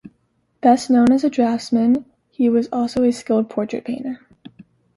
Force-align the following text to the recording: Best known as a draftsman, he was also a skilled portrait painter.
Best 0.61 0.89
known 0.89 1.11
as 1.11 1.23
a 1.23 1.29
draftsman, 1.29 2.05
he 2.31 2.49
was 2.49 2.67
also 2.73 3.03
a 3.03 3.11
skilled 3.11 3.51
portrait 3.51 3.85
painter. 3.85 4.19